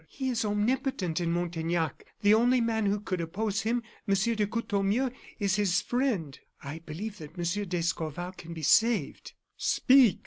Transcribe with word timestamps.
He 0.09 0.29
is 0.29 0.43
omnipotent 0.43 1.21
in 1.21 1.31
Montaignac; 1.31 2.03
the 2.23 2.33
only 2.33 2.59
man 2.59 2.87
who 2.87 2.99
could 3.01 3.21
oppose 3.21 3.61
him, 3.61 3.83
Monsieur 4.07 4.33
de 4.33 4.47
Courtornieu, 4.47 5.11
is 5.37 5.57
his 5.57 5.79
friend. 5.79 6.39
I 6.63 6.79
believe 6.79 7.19
that 7.19 7.37
Monsieur 7.37 7.65
d'Escorval 7.65 8.31
can 8.31 8.51
be 8.51 8.63
saved." 8.63 9.33
"Speak!" 9.57 10.17